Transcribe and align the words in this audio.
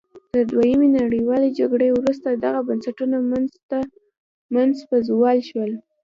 تر 0.31 0.41
دویمې 0.51 0.87
نړیوالې 0.99 1.49
جګړې 1.59 1.89
وروسته 1.93 2.27
دغه 2.43 2.59
بنسټونه 2.69 3.17
مخ 4.61 4.77
په 4.89 4.97
زوال 5.07 5.39
شول. 5.49 5.71